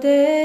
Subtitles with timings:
[0.00, 0.39] 가로되